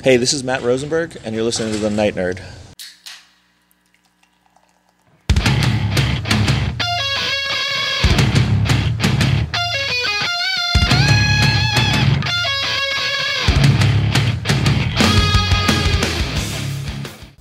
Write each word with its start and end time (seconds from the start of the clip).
Hey, 0.00 0.16
this 0.16 0.32
is 0.32 0.44
Matt 0.44 0.62
Rosenberg, 0.62 1.16
and 1.24 1.34
you're 1.34 1.42
listening 1.42 1.72
to 1.72 1.78
The 1.80 1.90
Night 1.90 2.14
Nerd. 2.14 2.40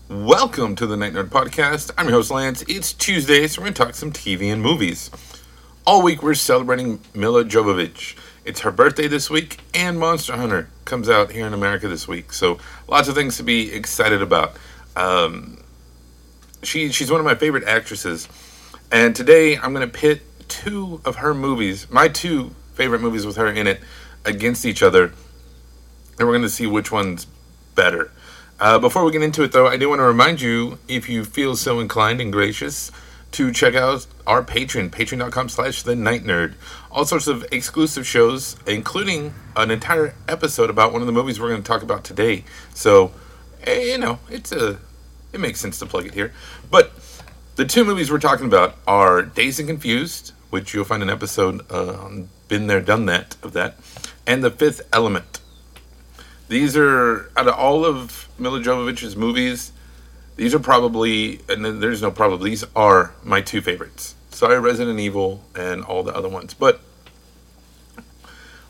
Welcome 0.09 0.75
to 0.77 0.87
the 0.87 0.97
Night 0.97 1.13
Nerd 1.13 1.29
Podcast. 1.29 1.91
I'm 1.95 2.07
your 2.07 2.15
host, 2.15 2.31
Lance. 2.31 2.63
It's 2.67 2.91
Tuesday, 2.91 3.47
so 3.47 3.61
we're 3.61 3.65
going 3.65 3.75
to 3.75 3.83
talk 3.83 3.93
some 3.93 4.11
TV 4.11 4.51
and 4.51 4.63
movies. 4.63 5.11
All 5.85 6.01
week, 6.01 6.23
we're 6.23 6.33
celebrating 6.33 7.01
Milla 7.13 7.45
Jovovich. 7.45 8.15
It's 8.47 8.61
her 8.61 8.71
birthday 8.71 9.09
this 9.09 9.29
week, 9.29 9.59
and 9.73 9.99
Monster 9.99 10.37
Hunter 10.37 10.69
comes 10.85 11.09
out 11.09 11.33
here 11.33 11.45
in 11.45 11.53
America 11.53 11.89
this 11.89 12.07
week. 12.07 12.31
So, 12.31 12.59
lots 12.87 13.09
of 13.09 13.13
things 13.13 13.35
to 13.35 13.43
be 13.43 13.73
excited 13.73 14.21
about. 14.21 14.55
Um, 14.95 15.61
she, 16.63 16.93
she's 16.93 17.11
one 17.11 17.19
of 17.19 17.25
my 17.25 17.35
favorite 17.35 17.65
actresses. 17.65 18.29
And 18.89 19.13
today, 19.13 19.57
I'm 19.57 19.73
going 19.73 19.85
to 19.85 19.93
pit 19.93 20.21
two 20.47 21.01
of 21.03 21.17
her 21.17 21.33
movies, 21.33 21.91
my 21.91 22.07
two 22.07 22.55
favorite 22.73 23.01
movies 23.01 23.25
with 23.25 23.35
her 23.35 23.47
in 23.47 23.67
it, 23.67 23.81
against 24.23 24.65
each 24.65 24.81
other. 24.81 25.11
And 26.17 26.25
we're 26.25 26.31
going 26.31 26.41
to 26.43 26.49
see 26.49 26.67
which 26.67 26.89
one's 26.89 27.27
better. 27.75 28.11
Uh, 28.61 28.79
before 28.79 29.03
we 29.03 29.11
get 29.11 29.23
into 29.23 29.43
it, 29.43 29.51
though, 29.51 29.67
I 29.67 29.75
do 29.75 29.89
want 29.89 29.99
to 29.99 30.05
remind 30.05 30.39
you, 30.39 30.79
if 30.87 31.09
you 31.09 31.25
feel 31.25 31.57
so 31.57 31.81
inclined 31.81 32.21
and 32.21 32.31
gracious, 32.31 32.93
to 33.37 33.51
check 33.51 33.75
out 33.75 34.07
our 34.25 34.43
Patreon, 34.43 34.89
patreon.com 34.89 35.49
slash 35.49 35.83
the 35.83 35.95
night 35.95 36.23
nerd. 36.23 36.55
All 36.89 37.05
sorts 37.05 37.27
of 37.27 37.45
exclusive 37.51 38.07
shows, 38.07 38.55
including 38.65 39.35
an 39.55 39.69
entire 39.69 40.15
episode 40.27 40.71
about 40.71 40.91
one 40.91 41.01
of 41.01 41.05
the 41.05 41.13
movies 41.13 41.39
we're 41.39 41.49
going 41.49 41.61
to 41.61 41.67
talk 41.67 41.83
about 41.83 42.03
today. 42.03 42.45
So, 42.73 43.11
eh, 43.61 43.91
you 43.91 43.99
know, 43.99 44.17
it's 44.31 44.51
a 44.51 44.79
it 45.33 45.39
makes 45.39 45.59
sense 45.59 45.77
to 45.77 45.85
plug 45.85 46.07
it 46.07 46.15
here. 46.15 46.33
But 46.71 46.93
the 47.57 47.65
two 47.65 47.85
movies 47.85 48.09
we're 48.09 48.17
talking 48.17 48.47
about 48.47 48.75
are 48.87 49.21
Dazed 49.21 49.59
and 49.59 49.69
Confused, 49.69 50.33
which 50.49 50.73
you'll 50.73 50.85
find 50.85 51.03
an 51.03 51.09
episode 51.11 51.71
on 51.71 52.29
Been 52.47 52.65
There, 52.65 52.81
Done 52.81 53.05
That 53.05 53.35
of 53.43 53.53
that, 53.53 53.77
and 54.25 54.43
The 54.43 54.49
Fifth 54.49 54.81
Element. 54.91 55.41
These 56.47 56.75
are 56.75 57.29
out 57.37 57.47
of 57.47 57.53
all 57.53 57.85
of 57.85 58.29
Milla 58.39 58.61
Jovovich's 58.61 59.15
movies. 59.15 59.73
These 60.37 60.53
are 60.53 60.59
probably, 60.59 61.41
and 61.49 61.65
there's 61.81 62.01
no 62.01 62.11
probably. 62.11 62.51
These 62.51 62.63
are 62.75 63.13
my 63.23 63.41
two 63.41 63.59
favorites. 63.59 64.15
Sorry, 64.29 64.59
Resident 64.59 64.99
Evil 64.99 65.43
and 65.55 65.83
all 65.83 66.03
the 66.03 66.15
other 66.15 66.29
ones, 66.29 66.53
but 66.53 66.79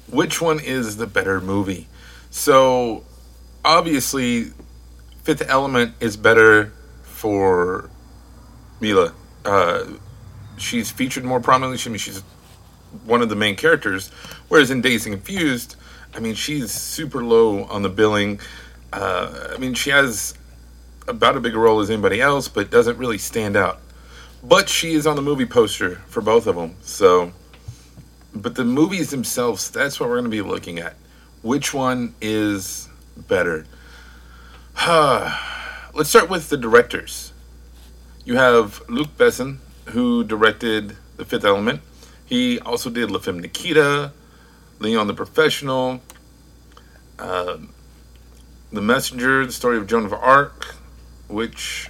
which 0.10 0.42
one 0.42 0.62
is 0.62 0.96
the 0.96 1.06
better 1.06 1.42
movie? 1.42 1.88
So 2.32 3.04
obviously, 3.66 4.52
Fifth 5.24 5.44
Element 5.50 5.94
is 6.00 6.16
better 6.16 6.72
for 7.04 7.90
Milla. 8.80 9.14
Uh, 9.44 9.86
she's 10.58 10.90
featured 10.90 11.26
more 11.26 11.42
prominently. 11.42 11.78
I 11.86 11.90
mean, 11.92 12.00
she's 12.00 12.24
one 13.06 13.22
of 13.22 13.28
the 13.28 13.36
main 13.36 13.58
characters. 13.58 14.08
Whereas 14.48 14.72
in 14.72 14.80
Dazed 14.80 15.06
and 15.06 15.16
Confused, 15.16 15.76
I 16.16 16.20
mean, 16.22 16.36
she's 16.36 16.72
super 16.72 17.26
low 17.26 17.66
on 17.66 17.82
the 17.82 17.90
billing. 17.90 18.40
Uh, 18.94 19.50
I 19.54 19.58
mean, 19.58 19.74
she 19.74 19.90
has 19.90 20.34
about 21.08 21.38
a 21.38 21.40
bigger 21.40 21.60
role 21.60 21.80
as 21.80 21.90
anybody 21.90 22.22
else, 22.22 22.48
but 22.48 22.70
doesn't 22.70 22.98
really 22.98 23.18
stand 23.18 23.56
out. 23.56 23.80
But 24.44 24.70
she 24.70 24.94
is 24.94 25.08
on 25.08 25.16
the 25.16 25.22
movie 25.22 25.46
poster 25.46 25.96
for 26.08 26.22
both 26.22 26.48
of 26.48 26.56
them. 26.56 26.76
So, 26.82 27.32
but 28.34 28.56
the 28.56 28.64
movies 28.64 29.10
themselves, 29.10 29.70
that's 29.70 30.00
what 30.00 30.10
we're 30.10 30.16
going 30.20 30.26
to 30.26 30.30
be 30.30 30.42
looking 30.42 30.80
at. 30.80 30.96
Which 31.42 31.74
one 31.74 32.14
is 32.22 32.90
better? 33.16 33.66
Let's 34.86 36.10
start 36.10 36.30
with 36.30 36.50
the 36.50 36.58
directors. 36.58 37.34
You 38.26 38.36
have 38.36 38.82
Luc 38.90 39.18
Besson, 39.18 39.58
who 39.86 40.24
directed 40.24 40.96
The 41.16 41.26
Fifth 41.26 41.46
Element. 41.46 41.82
He 42.26 42.60
also 42.60 42.90
did 42.90 43.10
La 43.10 43.20
Femme 43.20 43.40
Nikita, 43.40 44.12
Leon 44.80 45.08
the 45.08 45.14
Professional, 45.14 46.02
uh, 47.18 47.58
The 48.72 48.82
Messenger, 48.82 49.46
the 49.46 49.52
story 49.52 49.78
of 49.78 49.88
Joan 49.88 50.06
of 50.06 50.14
Arc, 50.14 50.77
which 51.28 51.90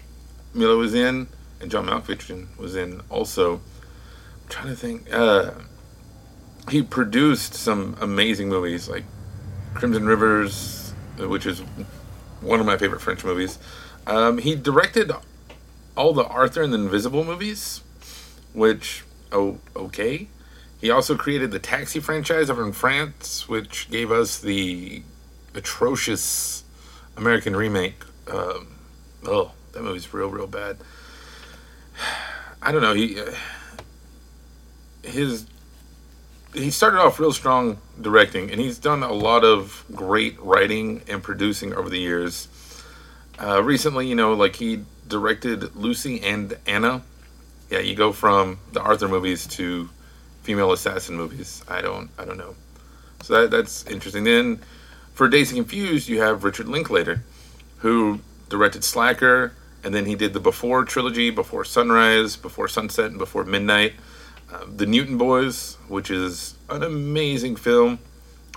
Milla 0.53 0.75
was 0.75 0.93
in, 0.93 1.27
and 1.61 1.71
John 1.71 1.85
Malkovich 1.85 2.57
was 2.57 2.75
in 2.75 3.01
also. 3.09 3.55
I'm 3.55 4.49
trying 4.49 4.67
to 4.67 4.75
think. 4.75 5.13
Uh, 5.13 5.51
he 6.69 6.81
produced 6.81 7.53
some 7.53 7.95
amazing 8.01 8.49
movies 8.49 8.89
like 8.89 9.05
Crimson 9.73 10.05
Rivers, 10.05 10.93
which 11.17 11.45
is 11.45 11.59
one 12.41 12.59
of 12.59 12.65
my 12.65 12.77
favorite 12.77 13.01
French 13.01 13.23
movies. 13.23 13.57
Um, 14.05 14.37
he 14.37 14.55
directed 14.55 15.11
all 15.95 16.13
the 16.13 16.25
Arthur 16.25 16.61
and 16.61 16.73
the 16.73 16.77
Invisible 16.77 17.23
movies, 17.23 17.81
which, 18.53 19.03
oh, 19.31 19.59
okay. 19.75 20.27
He 20.79 20.91
also 20.91 21.15
created 21.15 21.51
the 21.51 21.59
Taxi 21.59 21.99
franchise 21.99 22.49
over 22.49 22.63
in 22.63 22.71
France, 22.71 23.49
which 23.49 23.89
gave 23.89 24.11
us 24.11 24.39
the 24.39 25.01
atrocious 25.55 26.63
American 27.15 27.55
remake. 27.55 28.03
Um, 28.31 28.76
oh, 29.25 29.51
that 29.73 29.83
movie's 29.83 30.13
real, 30.13 30.29
real 30.29 30.47
bad. 30.47 30.77
I 32.61 32.71
don't 32.71 32.81
know. 32.81 32.93
He 32.93 33.19
uh, 33.19 33.31
his 35.03 35.45
he 36.53 36.71
started 36.71 36.99
off 36.99 37.19
real 37.19 37.33
strong 37.33 37.77
directing, 38.01 38.51
and 38.51 38.59
he's 38.59 38.79
done 38.79 39.03
a 39.03 39.11
lot 39.13 39.43
of 39.43 39.85
great 39.93 40.39
writing 40.41 41.01
and 41.07 41.21
producing 41.21 41.73
over 41.73 41.89
the 41.89 41.99
years. 41.99 42.47
Uh, 43.39 43.61
recently, 43.61 44.07
you 44.07 44.15
know, 44.15 44.33
like 44.33 44.55
he 44.55 44.83
directed 45.07 45.75
Lucy 45.75 46.21
and 46.21 46.57
Anna. 46.65 47.03
Yeah, 47.69 47.79
you 47.79 47.95
go 47.95 48.11
from 48.11 48.59
the 48.71 48.81
Arthur 48.81 49.07
movies 49.07 49.45
to 49.47 49.89
female 50.41 50.71
assassin 50.71 51.15
movies. 51.15 51.63
I 51.67 51.81
don't, 51.81 52.09
I 52.17 52.25
don't 52.25 52.37
know. 52.37 52.55
So 53.21 53.41
that, 53.41 53.51
that's 53.51 53.85
interesting. 53.85 54.23
Then 54.23 54.61
for 55.13 55.25
and 55.25 55.47
Confused, 55.47 56.07
you 56.07 56.21
have 56.21 56.43
Richard 56.43 56.67
Linklater, 56.67 57.21
who 57.79 58.21
directed 58.49 58.83
Slacker, 58.83 59.53
and 59.83 59.93
then 59.93 60.05
he 60.05 60.15
did 60.15 60.33
the 60.33 60.39
Before 60.39 60.83
trilogy, 60.83 61.29
Before 61.29 61.63
Sunrise, 61.63 62.35
Before 62.35 62.67
Sunset, 62.67 63.05
and 63.05 63.17
Before 63.17 63.43
Midnight. 63.43 63.93
Uh, 64.51 64.65
the 64.73 64.85
Newton 64.85 65.17
Boys, 65.17 65.77
which 65.87 66.09
is 66.09 66.55
an 66.69 66.83
amazing 66.83 67.55
film. 67.55 67.99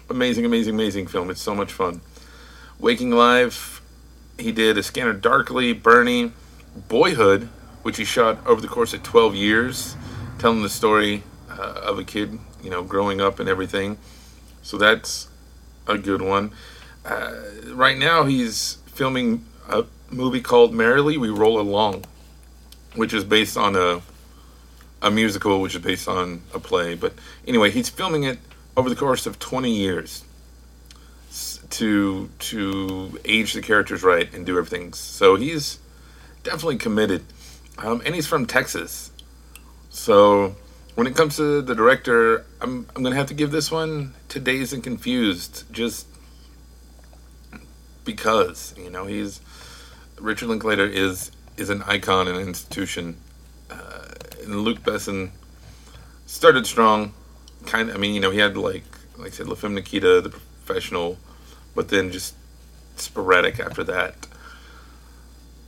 Amazing, 0.09 0.45
amazing, 0.45 0.75
amazing 0.75 1.07
film. 1.07 1.31
It's 1.31 1.43
so 1.43 1.55
much 1.55 1.73
fun. 1.73 2.01
Waking 2.79 3.11
Life, 3.11 3.83
he 4.39 4.53
did 4.53 4.79
A 4.79 4.83
Scanner 4.83 5.13
Darkly, 5.13 5.73
Bernie, 5.73 6.33
Boyhood, 6.89 7.49
which 7.83 7.97
he 7.97 8.05
shot 8.05 8.45
over 8.47 8.61
the 8.61 8.69
course 8.69 8.95
of 8.95 9.03
12 9.03 9.35
years, 9.35 9.97
telling 10.39 10.63
the 10.63 10.69
story 10.69 11.23
uh, 11.51 11.81
of 11.83 11.99
a 11.99 12.05
kid, 12.05 12.39
you 12.63 12.71
know, 12.71 12.83
growing 12.83 13.21
up 13.21 13.41
and 13.41 13.49
everything. 13.49 13.99
So 14.63 14.79
that's 14.79 15.29
a 15.87 15.99
good 15.99 16.23
one. 16.23 16.53
Uh, 17.05 17.35
right 17.73 17.99
now, 17.99 18.25
he's 18.25 18.79
filming 18.87 19.45
a 19.69 19.85
movie 20.11 20.41
called 20.41 20.75
Merrily 20.75 21.17
We 21.17 21.29
Roll 21.29 21.61
Along, 21.61 22.05
which 22.95 23.15
is 23.15 23.25
based 23.25 23.57
on 23.57 23.77
a 23.77 24.03
a 25.03 25.11
musical, 25.11 25.61
which 25.61 25.75
is 25.75 25.81
based 25.81 26.09
on 26.09 26.43
a 26.53 26.61
play. 26.61 26.95
But 26.95 27.15
anyway, 27.47 27.71
he's 27.71 27.89
filming 27.89 28.25
it 28.25 28.39
over 28.77 28.89
the 28.89 28.97
course 28.97 29.27
of 29.27 29.39
20 29.39 29.75
years 29.75 30.25
to 31.71 32.29
to 32.39 33.19
age 33.25 33.53
the 33.53 33.63
characters 33.63 34.03
right 34.03 34.33
and 34.35 34.45
do 34.45 34.59
everything. 34.59 34.93
So 34.93 35.37
he's 35.37 35.79
definitely 36.43 36.79
committed, 36.79 37.25
um, 37.79 38.03
and 38.05 38.15
he's 38.15 38.27
from 38.27 38.47
Texas. 38.47 39.11
So 39.91 40.57
when 40.97 41.07
it 41.07 41.15
comes 41.15 41.37
to 41.37 41.63
the 41.63 41.75
director, 41.75 42.45
I'm 42.61 42.87
I'm 42.95 43.03
gonna 43.03 43.17
have 43.17 43.29
to 43.29 43.35
give 43.35 43.51
this 43.53 43.71
one 43.71 44.15
to 44.29 44.41
Dazed 44.41 44.73
and 44.73 44.83
Confused, 44.83 45.65
just 45.73 46.07
because 48.13 48.75
you 48.77 48.91
know 48.91 49.07
he's 49.07 49.41
Richard 50.19 50.49
Linklater 50.49 50.87
is 50.87 51.31
is 51.57 51.71
an 51.71 51.83
icon 51.83 52.29
and 52.29 52.37
an 52.37 52.49
institution. 52.49 53.17
Uh, 53.71 54.09
and 54.43 54.61
Luc 54.63 54.79
Besson 54.81 55.31
started 56.27 56.67
strong, 56.67 57.13
kind 57.67 57.89
of. 57.89 57.97
I 57.97 57.99
mean, 57.99 58.15
you 58.15 58.21
know, 58.21 58.31
he 58.31 58.39
had 58.39 58.57
like 58.57 58.85
like 59.17 59.29
I 59.29 59.31
said, 59.31 59.47
La 59.49 59.55
Femme 59.55 59.75
Nikita, 59.75 60.21
The 60.23 60.31
Professional, 60.31 61.19
but 61.75 61.89
then 61.89 62.11
just 62.11 62.35
sporadic 62.97 63.61
after 63.61 63.85
that. 63.85 64.15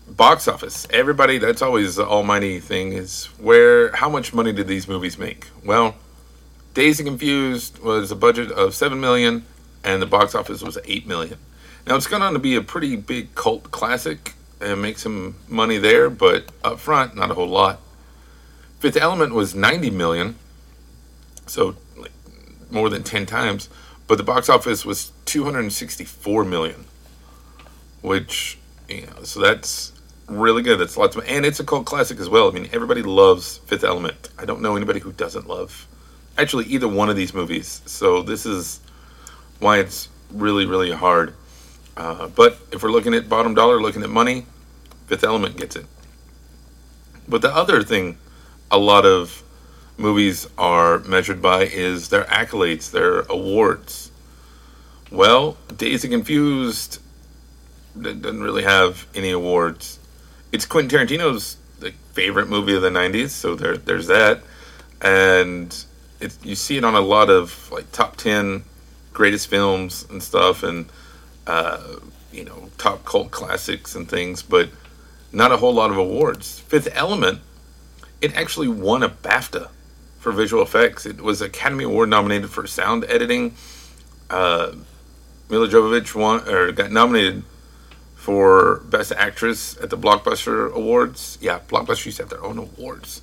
Box 0.08 0.48
office. 0.48 0.86
Everybody, 0.90 1.38
that's 1.38 1.62
always 1.62 1.96
the 1.96 2.06
almighty 2.06 2.60
thing 2.60 2.92
is 2.92 3.26
where, 3.38 3.92
how 3.92 4.08
much 4.08 4.34
money 4.34 4.52
did 4.52 4.66
these 4.66 4.88
movies 4.88 5.16
make? 5.16 5.46
Well, 5.64 5.94
Dazed 6.74 7.00
and 7.00 7.08
Confused 7.08 7.78
was 7.78 8.10
a 8.10 8.16
budget 8.16 8.50
of 8.50 8.74
7 8.74 9.00
million 9.00 9.46
and 9.84 10.02
the 10.02 10.06
box 10.06 10.34
office 10.34 10.62
was 10.62 10.78
8 10.84 11.06
million. 11.06 11.38
Now 11.86 11.96
it's 11.96 12.06
gone 12.06 12.22
on 12.22 12.32
to 12.34 12.38
be 12.38 12.56
a 12.56 12.62
pretty 12.62 12.96
big 12.96 13.34
cult 13.34 13.70
classic 13.70 14.34
and 14.60 14.80
make 14.82 14.98
some 14.98 15.36
money 15.48 15.78
there, 15.78 16.10
but 16.10 16.46
up 16.64 16.78
front, 16.80 17.16
not 17.16 17.30
a 17.30 17.34
whole 17.34 17.48
lot. 17.48 17.80
Fifth 18.80 18.96
Element 18.96 19.34
was 19.34 19.54
90 19.54 19.90
million, 19.90 20.36
so 21.46 21.76
like 21.96 22.12
more 22.70 22.88
than 22.90 23.02
10 23.04 23.26
times, 23.26 23.68
but 24.06 24.18
the 24.18 24.24
box 24.24 24.48
office 24.48 24.84
was 24.84 25.12
264 25.26 26.44
million. 26.44 26.84
which 28.02 28.58
you 28.88 29.06
know, 29.06 29.22
so 29.22 29.40
that's 29.40 29.92
really 30.28 30.62
good. 30.62 30.78
That's 30.78 30.96
lots 30.96 31.16
of, 31.16 31.24
and 31.26 31.46
it's 31.46 31.60
a 31.60 31.64
cult 31.64 31.86
classic 31.86 32.18
as 32.20 32.28
well. 32.28 32.48
I 32.48 32.52
mean, 32.52 32.68
everybody 32.72 33.02
loves 33.02 33.58
Fifth 33.58 33.84
Element. 33.84 34.30
I 34.38 34.44
don't 34.44 34.60
know 34.60 34.76
anybody 34.76 35.00
who 35.00 35.12
doesn't 35.12 35.48
love 35.48 35.86
actually 36.38 36.64
either 36.66 36.88
one 36.88 37.10
of 37.10 37.16
these 37.16 37.34
movies. 37.34 37.82
So 37.86 38.22
this 38.22 38.46
is 38.46 38.80
why 39.60 39.78
it's 39.78 40.08
really 40.32 40.66
really 40.66 40.92
hard. 40.92 41.34
Uh, 41.96 42.28
but 42.28 42.58
if 42.72 42.82
we're 42.82 42.90
looking 42.90 43.14
at 43.14 43.28
bottom 43.28 43.54
dollar, 43.54 43.80
looking 43.80 44.02
at 44.02 44.10
money, 44.10 44.46
Fifth 45.06 45.24
Element 45.24 45.56
gets 45.56 45.76
it. 45.76 45.86
But 47.28 47.42
the 47.42 47.54
other 47.54 47.82
thing, 47.82 48.18
a 48.70 48.78
lot 48.78 49.04
of 49.04 49.42
movies 49.96 50.48
are 50.56 51.00
measured 51.00 51.42
by 51.42 51.64
is 51.64 52.08
their 52.08 52.24
accolades, 52.24 52.90
their 52.90 53.20
awards. 53.22 54.10
Well, 55.10 55.58
Dazed 55.76 56.04
and 56.04 56.12
Confused 56.12 56.98
doesn't 58.00 58.42
really 58.42 58.62
have 58.62 59.06
any 59.14 59.30
awards. 59.30 59.98
It's 60.50 60.64
Quentin 60.64 60.98
Tarantino's 60.98 61.56
favorite 62.12 62.48
movie 62.48 62.74
of 62.74 62.82
the 62.82 62.90
'90s, 62.90 63.30
so 63.30 63.54
there, 63.54 63.76
there's 63.76 64.06
that, 64.06 64.42
and 65.00 65.84
it, 66.20 66.36
you 66.42 66.54
see 66.54 66.76
it 66.76 66.84
on 66.84 66.94
a 66.94 67.00
lot 67.00 67.30
of 67.30 67.70
like 67.70 67.90
top 67.92 68.16
ten 68.16 68.64
greatest 69.12 69.48
films 69.48 70.06
and 70.10 70.22
stuff, 70.22 70.62
and 70.62 70.86
uh, 71.46 71.96
you 72.32 72.44
know 72.44 72.70
top 72.78 73.04
cult 73.04 73.30
classics 73.30 73.94
and 73.94 74.08
things, 74.08 74.42
but 74.42 74.70
not 75.32 75.52
a 75.52 75.56
whole 75.56 75.74
lot 75.74 75.90
of 75.90 75.96
awards. 75.96 76.60
Fifth 76.60 76.88
Element, 76.92 77.40
it 78.20 78.34
actually 78.36 78.68
won 78.68 79.02
a 79.02 79.08
BAFTA 79.08 79.68
for 80.18 80.32
visual 80.32 80.62
effects. 80.62 81.06
It 81.06 81.20
was 81.20 81.40
Academy 81.40 81.84
Award 81.84 82.08
nominated 82.08 82.50
for 82.50 82.66
sound 82.66 83.04
editing. 83.08 83.54
Uh, 84.30 84.72
Milla 85.48 85.68
Jovovich 85.68 86.14
won 86.14 86.48
or 86.48 86.72
got 86.72 86.90
nominated 86.90 87.42
for 88.14 88.76
Best 88.88 89.12
Actress 89.12 89.76
at 89.82 89.90
the 89.90 89.98
Blockbuster 89.98 90.72
Awards. 90.72 91.38
Yeah, 91.40 91.58
Blockbuster 91.66 92.06
used 92.06 92.18
to 92.18 92.22
have 92.22 92.30
their 92.30 92.44
own 92.44 92.56
awards. 92.56 93.20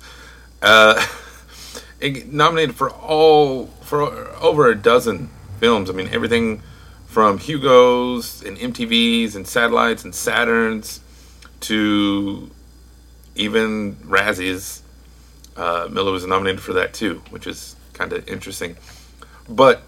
Uh, 0.60 1.04
nominated 2.26 2.74
for 2.76 2.90
all 2.90 3.66
for 3.82 4.28
over 4.36 4.68
a 4.68 4.74
dozen 4.74 5.30
films. 5.58 5.88
I 5.88 5.94
mean, 5.94 6.08
everything 6.08 6.62
from 7.10 7.38
Hugo's 7.38 8.40
and 8.44 8.56
MTV's 8.56 9.34
and 9.34 9.44
satellites 9.44 10.04
and 10.04 10.12
Saturns 10.12 11.00
to 11.58 12.48
even 13.34 13.96
Razzies. 13.96 14.82
Uh, 15.56 15.88
Milla 15.90 16.12
was 16.12 16.24
nominated 16.24 16.62
for 16.62 16.72
that 16.74 16.94
too, 16.94 17.20
which 17.30 17.48
is 17.48 17.74
kind 17.94 18.12
of 18.12 18.28
interesting. 18.28 18.76
But 19.48 19.82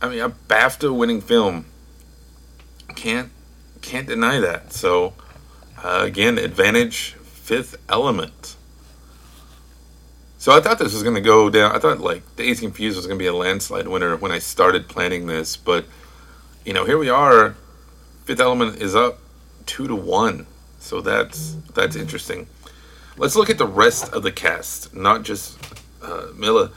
I 0.00 0.08
mean, 0.08 0.20
a 0.20 0.30
BAFTA-winning 0.30 1.20
film 1.20 1.66
can't 2.94 3.30
can't 3.82 4.08
deny 4.08 4.40
that. 4.40 4.72
So 4.72 5.12
uh, 5.84 6.00
again, 6.04 6.38
advantage 6.38 7.16
Fifth 7.22 7.76
Element. 7.90 8.56
So 10.38 10.56
I 10.56 10.60
thought 10.62 10.78
this 10.78 10.94
was 10.94 11.02
going 11.02 11.16
to 11.16 11.20
go 11.20 11.50
down. 11.50 11.76
I 11.76 11.78
thought 11.80 12.00
like 12.00 12.22
Dazed 12.36 12.62
Confused 12.62 12.96
was 12.96 13.06
going 13.06 13.18
to 13.18 13.22
be 13.22 13.26
a 13.26 13.34
landslide 13.34 13.88
winner 13.88 14.16
when 14.16 14.32
I 14.32 14.38
started 14.38 14.88
planning 14.88 15.26
this, 15.26 15.58
but 15.58 15.84
you 16.66 16.72
know, 16.72 16.84
here 16.84 16.98
we 16.98 17.08
are. 17.08 17.54
Fifth 18.24 18.40
Element 18.40 18.82
is 18.82 18.96
up 18.96 19.20
two 19.66 19.86
to 19.86 19.94
one, 19.94 20.48
so 20.80 21.00
that's 21.00 21.56
that's 21.74 21.94
interesting. 21.94 22.48
Let's 23.16 23.36
look 23.36 23.48
at 23.48 23.56
the 23.56 23.68
rest 23.68 24.12
of 24.12 24.24
the 24.24 24.32
cast, 24.32 24.92
not 24.92 25.22
just 25.22 25.56
uh, 26.02 26.26
Milla. 26.34 26.72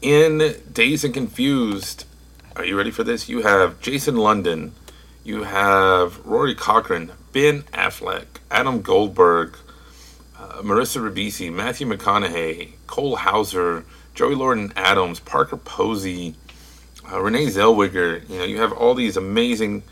In 0.00 0.56
Dazed 0.72 1.04
and 1.04 1.12
Confused, 1.12 2.06
are 2.56 2.64
you 2.64 2.78
ready 2.78 2.90
for 2.90 3.04
this? 3.04 3.28
You 3.28 3.42
have 3.42 3.78
Jason 3.80 4.16
London, 4.16 4.72
you 5.22 5.42
have 5.42 6.24
Rory 6.24 6.54
Cochrane, 6.54 7.12
Ben 7.34 7.64
Affleck, 7.74 8.26
Adam 8.50 8.80
Goldberg, 8.80 9.58
uh, 10.38 10.62
Marissa 10.62 10.98
Ribisi, 10.98 11.52
Matthew 11.52 11.86
McConaughey, 11.86 12.72
Cole 12.86 13.16
Hauser, 13.16 13.84
Joey 14.14 14.34
Lauren 14.34 14.72
Adams, 14.76 15.20
Parker 15.20 15.58
Posey, 15.58 16.36
uh, 17.10 17.20
Renee 17.20 17.46
Zellweger. 17.46 18.28
You 18.28 18.38
know, 18.38 18.44
you 18.44 18.60
have 18.60 18.72
all 18.72 18.94
these 18.94 19.16
amazing, 19.16 19.82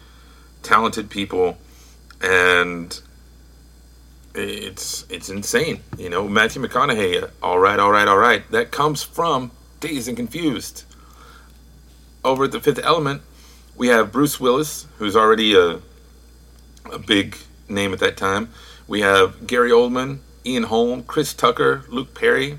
talented 0.62 1.10
people, 1.10 1.58
and 2.20 3.00
it's 4.34 5.06
it's 5.08 5.28
insane. 5.28 5.80
You 5.98 6.10
know, 6.10 6.28
Matthew 6.28 6.62
McConaughey. 6.62 7.30
All 7.42 7.58
right, 7.58 7.78
all 7.78 7.90
right, 7.90 8.08
all 8.08 8.18
right. 8.18 8.48
That 8.50 8.70
comes 8.70 9.02
from 9.02 9.50
Dazed 9.80 10.08
and 10.08 10.16
Confused. 10.16 10.84
Over 12.24 12.44
at 12.44 12.52
the 12.52 12.60
Fifth 12.60 12.80
Element, 12.82 13.22
we 13.76 13.88
have 13.88 14.10
Bruce 14.10 14.40
Willis, 14.40 14.86
who's 14.98 15.16
already 15.16 15.56
a 15.56 15.80
a 16.92 16.98
big 16.98 17.36
name 17.68 17.92
at 17.92 17.98
that 18.00 18.16
time. 18.16 18.50
We 18.88 19.00
have 19.00 19.46
Gary 19.46 19.70
Oldman, 19.70 20.18
Ian 20.44 20.64
Holm, 20.64 21.02
Chris 21.02 21.34
Tucker, 21.34 21.84
Luke 21.88 22.14
Perry, 22.14 22.58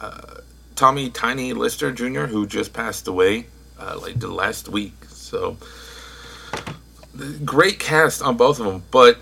uh, 0.00 0.40
Tommy 0.74 1.10
Tiny 1.10 1.52
Lister 1.52 1.92
Jr., 1.92 2.26
who 2.26 2.46
just 2.46 2.72
passed 2.72 3.06
away 3.06 3.46
uh, 3.78 3.98
like 4.00 4.18
the 4.18 4.28
last 4.28 4.68
week. 4.68 4.94
So 5.08 5.56
great 7.44 7.78
cast 7.78 8.22
on 8.22 8.36
both 8.36 8.60
of 8.60 8.66
them, 8.66 8.82
but 8.90 9.18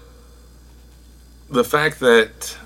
the 1.49 1.65
fact 1.65 2.01
that 2.01 2.57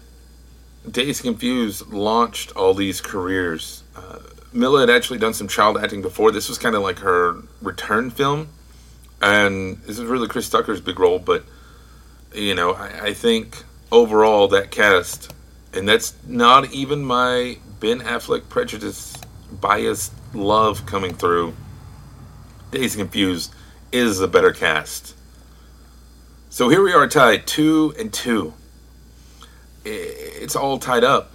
Dazed 0.91 1.23
Confused 1.23 1.89
launched 1.93 2.53
all 2.57 2.75
these 2.75 3.01
careers. 3.01 3.83
Uh, 3.95 4.19
Milla 4.53 4.81
had 4.81 4.91
actually 4.91 5.19
done 5.19 5.35
some 5.35 5.49
child 5.49 5.77
acting 5.77 6.03
before. 6.03 6.31
This 6.31 6.49
was 6.49 6.59
kind 6.59 6.75
of 6.75 6.83
like 6.83 7.01
her 7.01 7.43
return 7.61 8.11
film, 8.11 8.49
and 9.21 9.79
this 9.83 9.99
is 9.99 10.05
really 10.05 10.29
Chris 10.29 10.49
Tucker's 10.49 10.81
big 10.81 10.99
role. 10.99 11.19
But 11.19 11.45
you 12.35 12.55
know, 12.55 12.73
I, 12.73 13.07
I 13.07 13.15
think 13.15 13.65
overall 13.93 14.49
that 14.49 14.71
cast, 14.71 15.33
and 15.75 15.89
that's 15.89 16.15
not 16.27 16.73
even 16.73 17.05
my 17.05 17.59
Ben 17.81 18.01
Affleck 18.01 18.49
prejudice, 18.49 19.15
biased 19.61 20.13
love 20.35 20.87
coming 20.87 21.15
through. 21.15 21.55
Dazed 22.71 22.99
Confused 22.99 23.55
is 23.93 24.19
the 24.19 24.29
better 24.29 24.53
cast. 24.53 25.15
So 26.51 26.69
here 26.69 26.83
we 26.83 26.93
are 26.93 27.07
tied 27.07 27.47
two 27.47 27.95
and 27.99 28.13
two. 28.13 28.55
It's 29.85 30.57
all 30.57 30.79
tied 30.79 31.05
up. 31.05 31.33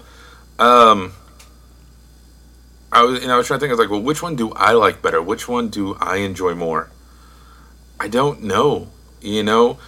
Um, 0.60 1.14
I 2.92 3.04
was, 3.04 3.24
and 3.24 3.32
I 3.32 3.38
was 3.38 3.48
trying 3.48 3.60
to 3.60 3.62
think. 3.62 3.72
I 3.72 3.74
was 3.74 3.80
like, 3.80 3.90
well, 3.90 4.02
which 4.02 4.22
one 4.22 4.36
do 4.36 4.52
I 4.52 4.74
like 4.74 5.02
better? 5.02 5.22
Which 5.22 5.48
one 5.48 5.70
do 5.70 5.96
I 6.00 6.18
enjoy 6.18 6.54
more? 6.54 6.92
I 8.00 8.08
don't 8.08 8.44
know. 8.44 8.90
You 9.22 9.44
know, 9.44 9.80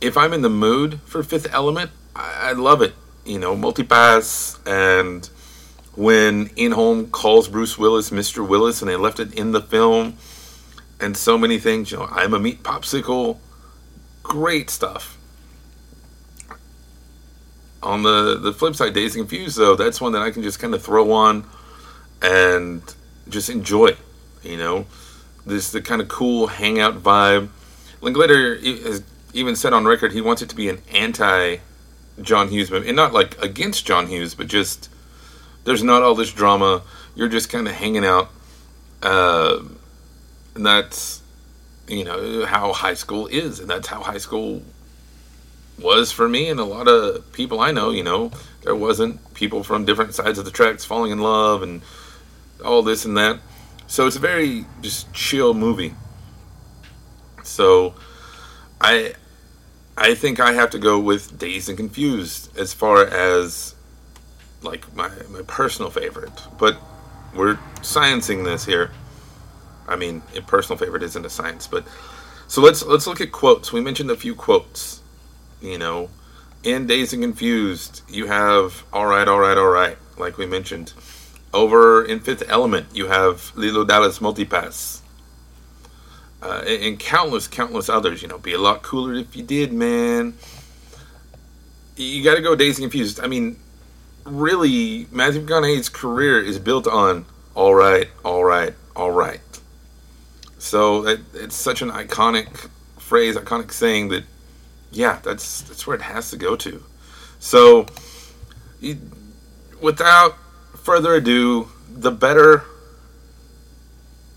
if 0.00 0.16
I'm 0.16 0.32
in 0.32 0.42
the 0.42 0.48
mood 0.48 1.00
for 1.04 1.22
Fifth 1.22 1.52
Element, 1.52 1.90
I, 2.16 2.50
I 2.50 2.52
love 2.52 2.82
it. 2.82 2.94
You 3.24 3.38
know, 3.38 3.54
multipass 3.54 4.58
and 4.66 5.28
when 5.94 6.50
Ian 6.56 6.72
Holm 6.72 7.10
calls 7.10 7.48
Bruce 7.48 7.76
Willis 7.76 8.10
Mr. 8.10 8.46
Willis, 8.46 8.80
and 8.80 8.90
they 8.90 8.96
left 8.96 9.20
it 9.20 9.34
in 9.34 9.52
the 9.52 9.60
film 9.60 10.16
and 11.00 11.16
so 11.16 11.38
many 11.38 11.58
things. 11.58 11.90
You 11.90 11.98
know, 11.98 12.08
I'm 12.10 12.34
a 12.34 12.38
meat 12.38 12.62
popsicle. 12.62 13.38
Great 14.22 14.70
stuff. 14.70 15.16
On 17.82 18.02
the 18.02 18.38
the 18.38 18.52
flip 18.52 18.74
side, 18.74 18.96
and 18.96 19.12
Confused 19.12 19.56
though, 19.56 19.76
that's 19.76 20.00
one 20.00 20.12
that 20.12 20.22
I 20.22 20.30
can 20.30 20.42
just 20.42 20.58
kind 20.58 20.74
of 20.74 20.82
throw 20.82 21.12
on 21.12 21.44
and 22.20 22.82
just 23.28 23.48
enjoy. 23.48 23.96
You 24.42 24.56
know, 24.56 24.86
this 25.46 25.70
the 25.70 25.80
kind 25.80 26.00
of 26.00 26.08
cool 26.08 26.48
hangout 26.48 27.02
vibe. 27.02 27.48
Linklater 28.00 28.56
has 28.56 29.02
even 29.32 29.56
said 29.56 29.72
on 29.72 29.84
record 29.84 30.12
he 30.12 30.20
wants 30.20 30.42
it 30.42 30.48
to 30.50 30.56
be 30.56 30.68
an 30.68 30.80
anti 30.92 31.58
John 32.20 32.48
Hughes 32.48 32.70
movie, 32.70 32.88
and 32.88 32.96
not 32.96 33.12
like 33.12 33.40
against 33.40 33.86
John 33.86 34.08
Hughes, 34.08 34.34
but 34.34 34.48
just 34.48 34.90
there's 35.64 35.82
not 35.82 36.02
all 36.02 36.14
this 36.14 36.32
drama. 36.32 36.82
You're 37.14 37.28
just 37.28 37.48
kind 37.48 37.68
of 37.68 37.74
hanging 37.74 38.04
out. 38.04 38.30
Uh, 39.02 39.60
and 40.58 40.66
that's 40.66 41.22
you 41.86 42.04
know 42.04 42.44
how 42.44 42.74
high 42.74 42.92
school 42.92 43.26
is 43.28 43.60
and 43.60 43.70
that's 43.70 43.88
how 43.88 44.02
high 44.02 44.18
school 44.18 44.60
was 45.80 46.12
for 46.12 46.28
me 46.28 46.50
and 46.50 46.60
a 46.60 46.64
lot 46.64 46.86
of 46.86 47.32
people 47.32 47.60
i 47.60 47.70
know 47.70 47.88
you 47.90 48.02
know 48.02 48.30
there 48.62 48.74
wasn't 48.76 49.32
people 49.32 49.62
from 49.62 49.86
different 49.86 50.14
sides 50.14 50.38
of 50.38 50.44
the 50.44 50.50
tracks 50.50 50.84
falling 50.84 51.10
in 51.10 51.20
love 51.20 51.62
and 51.62 51.80
all 52.64 52.82
this 52.82 53.04
and 53.04 53.16
that. 53.16 53.38
So 53.86 54.06
it's 54.06 54.16
a 54.16 54.20
very 54.20 54.66
just 54.82 55.12
chill 55.14 55.54
movie. 55.54 55.94
So 57.42 57.94
i 58.80 59.14
i 59.96 60.14
think 60.14 60.38
i 60.38 60.52
have 60.52 60.70
to 60.70 60.78
go 60.78 61.00
with 61.00 61.38
dazed 61.38 61.68
and 61.68 61.76
confused 61.76 62.56
as 62.56 62.72
far 62.72 63.04
as 63.06 63.74
like 64.62 64.94
my 64.94 65.08
my 65.30 65.42
personal 65.46 65.90
favorite. 65.90 66.42
But 66.58 66.76
we're 67.34 67.58
sciencing 67.80 68.44
this 68.44 68.66
here 68.66 68.90
I 69.88 69.96
mean, 69.96 70.22
personal 70.46 70.78
favorite 70.78 71.02
isn't 71.02 71.24
a 71.26 71.30
science, 71.30 71.66
but 71.66 71.86
so 72.46 72.60
let's 72.62 72.84
let's 72.84 73.06
look 73.06 73.20
at 73.20 73.32
quotes. 73.32 73.72
We 73.72 73.80
mentioned 73.80 74.10
a 74.10 74.16
few 74.16 74.34
quotes. 74.34 75.02
You 75.60 75.78
know, 75.78 76.10
in 76.62 76.86
Dazed 76.86 77.14
and 77.14 77.22
Confused, 77.22 78.02
you 78.08 78.26
have 78.26 78.84
"All 78.92 79.06
right, 79.06 79.26
all 79.28 79.38
right, 79.40 79.58
all 79.58 79.68
right," 79.70 79.98
like 80.18 80.38
we 80.38 80.46
mentioned. 80.46 80.92
Over 81.54 82.04
in 82.04 82.20
Fifth 82.20 82.42
Element, 82.48 82.88
you 82.94 83.06
have 83.08 83.52
Leeloo 83.56 83.86
Dallas 83.88 84.18
Multipass. 84.20 85.00
uh, 86.42 86.62
and, 86.66 86.82
and 86.82 86.98
countless, 86.98 87.48
countless 87.48 87.88
others. 87.88 88.22
You 88.22 88.28
know, 88.28 88.38
be 88.38 88.52
a 88.52 88.58
lot 88.58 88.82
cooler 88.82 89.14
if 89.14 89.36
you 89.36 89.42
did, 89.42 89.72
man. 89.72 90.34
You 91.96 92.22
got 92.22 92.36
to 92.36 92.42
go 92.42 92.54
Dazed 92.54 92.78
and 92.78 92.90
Confused. 92.90 93.20
I 93.20 93.26
mean, 93.26 93.58
really, 94.24 95.06
Matthew 95.10 95.44
McConaughey's 95.44 95.88
career 95.88 96.40
is 96.40 96.58
built 96.58 96.86
on 96.86 97.26
all 97.54 97.74
right, 97.74 98.08
all 98.24 98.44
right, 98.44 98.74
all 98.94 99.10
right. 99.10 99.40
So 100.58 101.06
it, 101.06 101.20
it's 101.34 101.54
such 101.54 101.82
an 101.82 101.90
iconic 101.90 102.68
phrase, 102.98 103.36
iconic 103.36 103.72
saying 103.72 104.08
that, 104.08 104.24
yeah, 104.90 105.20
that's 105.22 105.62
that's 105.62 105.86
where 105.86 105.96
it 105.96 106.02
has 106.02 106.30
to 106.30 106.36
go 106.36 106.56
to. 106.56 106.82
So, 107.38 107.86
you, 108.80 108.98
without 109.80 110.36
further 110.76 111.14
ado, 111.14 111.68
the 111.88 112.10
better. 112.10 112.64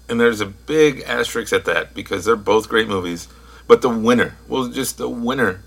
And 0.08 0.20
there's 0.20 0.42
a 0.42 0.46
big 0.46 1.02
asterisk 1.02 1.54
at 1.54 1.66
that 1.66 1.94
because 1.94 2.26
they're 2.26 2.36
both 2.36 2.68
great 2.68 2.88
movies. 2.88 3.30
But 3.68 3.82
the 3.82 3.90
winner, 3.90 4.36
well, 4.50 4.68
just 4.68 4.98
the 4.98 5.08
winner, 5.08 5.64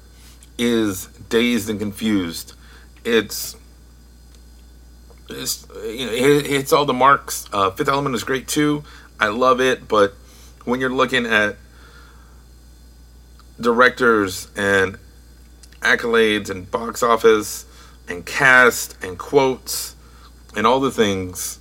is 0.58 1.06
Dazed 1.28 1.70
and 1.70 1.78
Confused. 1.78 2.52
It's 3.04 3.56
it's 5.30 5.66
you 5.84 6.06
know 6.06 6.12
it 6.12 6.46
hits 6.46 6.72
all 6.72 6.84
the 6.84 6.92
marks. 6.92 7.46
Uh, 7.52 7.70
Fifth 7.70 7.88
Element 7.88 8.14
is 8.14 8.24
great 8.24 8.46
too. 8.46 8.84
I 9.18 9.28
love 9.28 9.60
it, 9.60 9.88
but 9.88 10.14
when 10.64 10.80
you're 10.80 10.90
looking 10.90 11.26
at 11.26 11.56
directors 13.60 14.48
and 14.56 14.98
accolades 15.80 16.50
and 16.50 16.70
box 16.70 17.02
office 17.02 17.66
and 18.08 18.24
cast 18.24 19.02
and 19.02 19.18
quotes 19.18 19.94
and 20.56 20.66
all 20.66 20.80
the 20.80 20.90
things, 20.90 21.58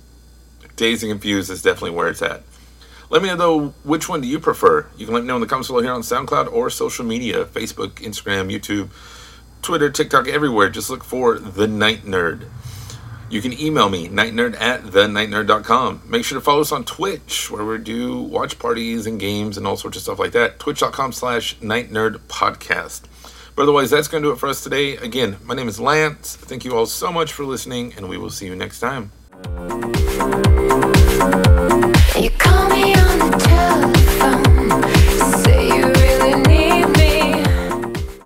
Dazed 0.76 1.02
and 1.02 1.12
Confused 1.12 1.50
is 1.50 1.62
definitely 1.62 1.90
where 1.90 2.08
it's 2.08 2.22
at. 2.22 2.42
Let 3.10 3.22
me 3.22 3.28
know 3.28 3.36
though, 3.36 3.68
which 3.84 4.08
one 4.08 4.20
do 4.20 4.26
you 4.28 4.40
prefer? 4.40 4.86
You 4.96 5.06
can 5.06 5.14
let 5.14 5.22
me 5.22 5.28
know 5.28 5.36
in 5.36 5.40
the 5.40 5.46
comments 5.46 5.68
below 5.68 5.82
here 5.82 5.92
on 5.92 6.00
SoundCloud 6.00 6.52
or 6.52 6.70
social 6.70 7.04
media 7.04 7.44
Facebook, 7.44 7.90
Instagram, 7.96 8.50
YouTube, 8.52 8.88
Twitter, 9.62 9.90
TikTok, 9.90 10.26
everywhere. 10.26 10.68
Just 10.70 10.90
look 10.90 11.04
for 11.04 11.38
The 11.38 11.66
Night 11.66 12.02
Nerd. 12.02 12.48
You 13.34 13.42
can 13.42 13.60
email 13.60 13.88
me, 13.88 14.08
nightnerd 14.08 14.54
at 14.60 14.84
thenightnerd.com. 14.84 16.02
Make 16.06 16.24
sure 16.24 16.38
to 16.38 16.40
follow 16.40 16.60
us 16.60 16.70
on 16.70 16.84
Twitch, 16.84 17.50
where 17.50 17.64
we 17.64 17.78
do 17.78 18.22
watch 18.22 18.60
parties 18.60 19.08
and 19.08 19.18
games 19.18 19.58
and 19.58 19.66
all 19.66 19.76
sorts 19.76 19.96
of 19.96 20.04
stuff 20.04 20.20
like 20.20 20.30
that. 20.30 20.60
Twitch.com 20.60 21.10
slash 21.10 21.56
nightnerd 21.56 22.18
podcast. 22.28 23.00
But 23.56 23.64
otherwise, 23.64 23.90
that's 23.90 24.06
going 24.06 24.22
to 24.22 24.28
do 24.28 24.32
it 24.32 24.38
for 24.38 24.48
us 24.48 24.62
today. 24.62 24.96
Again, 24.98 25.38
my 25.42 25.56
name 25.56 25.66
is 25.66 25.80
Lance. 25.80 26.36
Thank 26.36 26.64
you 26.64 26.76
all 26.76 26.86
so 26.86 27.10
much 27.10 27.32
for 27.32 27.44
listening, 27.44 27.94
and 27.96 28.08
we 28.08 28.18
will 28.18 28.30
see 28.30 28.46
you 28.46 28.54
next 28.54 28.78
time. 28.78 29.10
You 32.16 32.30